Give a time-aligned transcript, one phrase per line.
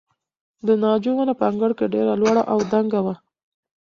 [0.67, 3.15] د ناجو ونه په انګړ کې ډېره لوړه او دنګه وه.